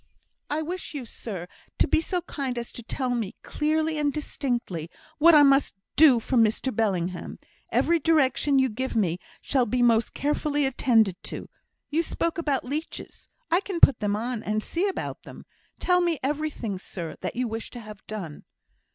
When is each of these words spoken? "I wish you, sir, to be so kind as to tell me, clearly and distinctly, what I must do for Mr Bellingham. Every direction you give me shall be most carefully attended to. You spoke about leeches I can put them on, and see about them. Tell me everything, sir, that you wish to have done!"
"I 0.49 0.63
wish 0.63 0.95
you, 0.95 1.05
sir, 1.05 1.47
to 1.77 1.87
be 1.87 2.01
so 2.01 2.21
kind 2.23 2.57
as 2.57 2.71
to 2.71 2.81
tell 2.81 3.11
me, 3.11 3.35
clearly 3.43 3.99
and 3.99 4.11
distinctly, 4.11 4.89
what 5.19 5.35
I 5.35 5.43
must 5.43 5.75
do 5.95 6.19
for 6.19 6.37
Mr 6.37 6.75
Bellingham. 6.75 7.37
Every 7.71 7.99
direction 7.99 8.57
you 8.57 8.67
give 8.67 8.95
me 8.95 9.19
shall 9.41 9.67
be 9.67 9.83
most 9.83 10.15
carefully 10.15 10.65
attended 10.65 11.21
to. 11.25 11.47
You 11.91 12.01
spoke 12.01 12.39
about 12.39 12.65
leeches 12.65 13.29
I 13.51 13.59
can 13.61 13.79
put 13.79 13.99
them 13.99 14.15
on, 14.15 14.41
and 14.41 14.63
see 14.63 14.87
about 14.87 15.21
them. 15.21 15.45
Tell 15.77 16.01
me 16.01 16.17
everything, 16.23 16.79
sir, 16.79 17.15
that 17.21 17.35
you 17.35 17.47
wish 17.47 17.69
to 17.69 17.79
have 17.79 18.03
done!" 18.07 18.43